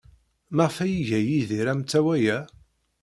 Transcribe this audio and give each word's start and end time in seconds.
Maɣef 0.55 0.77
ay 0.83 0.93
iga 0.99 1.19
Yidir 1.21 1.67
amtawa-a? 1.71 2.37